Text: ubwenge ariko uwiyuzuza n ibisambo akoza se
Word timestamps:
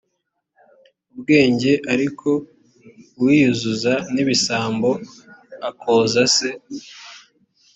ubwenge 1.11 1.71
ariko 1.93 2.29
uwiyuzuza 3.19 3.93
n 4.13 4.15
ibisambo 4.23 4.89
akoza 5.69 6.21
se 6.35 6.49